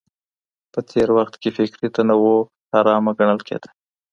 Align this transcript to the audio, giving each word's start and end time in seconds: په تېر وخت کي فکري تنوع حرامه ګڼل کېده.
په 0.73 0.79
تېر 0.89 1.07
وخت 1.17 1.33
کي 1.41 1.49
فکري 1.57 1.87
تنوع 1.95 2.37
حرامه 2.71 3.11
ګڼل 3.19 3.39
کېده. 3.47 3.69